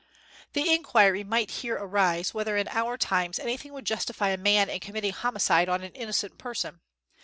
[0.53, 4.79] ]The inquiry might here arise, whether in our times anything would justify a man in
[4.79, 6.81] committing a homicide on an innocent person.